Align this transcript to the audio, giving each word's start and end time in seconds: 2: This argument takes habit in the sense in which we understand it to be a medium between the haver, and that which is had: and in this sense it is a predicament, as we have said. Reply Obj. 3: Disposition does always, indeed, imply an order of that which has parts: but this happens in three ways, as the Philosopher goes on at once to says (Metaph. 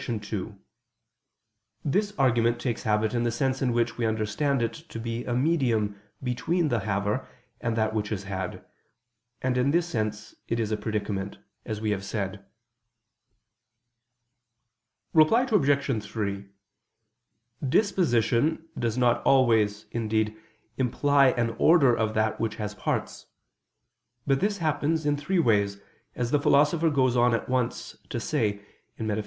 2: 0.03 0.59
This 1.85 2.11
argument 2.17 2.59
takes 2.59 2.81
habit 2.89 3.13
in 3.13 3.21
the 3.21 3.29
sense 3.29 3.61
in 3.61 3.71
which 3.71 3.99
we 3.99 4.05
understand 4.07 4.63
it 4.63 4.73
to 4.73 4.99
be 4.99 5.23
a 5.25 5.35
medium 5.35 5.95
between 6.23 6.69
the 6.69 6.79
haver, 6.79 7.27
and 7.59 7.77
that 7.77 7.93
which 7.93 8.11
is 8.11 8.23
had: 8.23 8.65
and 9.43 9.59
in 9.59 9.69
this 9.69 9.85
sense 9.87 10.33
it 10.47 10.59
is 10.59 10.71
a 10.71 10.75
predicament, 10.75 11.37
as 11.67 11.79
we 11.79 11.91
have 11.91 12.03
said. 12.03 12.43
Reply 15.13 15.43
Obj. 15.43 16.03
3: 16.03 16.45
Disposition 17.69 18.67
does 18.79 18.97
always, 18.99 19.85
indeed, 19.91 20.35
imply 20.77 21.27
an 21.33 21.51
order 21.59 21.95
of 21.95 22.15
that 22.15 22.39
which 22.39 22.55
has 22.55 22.73
parts: 22.73 23.27
but 24.25 24.39
this 24.39 24.57
happens 24.57 25.05
in 25.05 25.15
three 25.15 25.37
ways, 25.37 25.79
as 26.15 26.31
the 26.31 26.39
Philosopher 26.41 26.89
goes 26.89 27.15
on 27.15 27.35
at 27.35 27.47
once 27.47 27.95
to 28.09 28.19
says 28.19 28.59
(Metaph. 28.99 29.19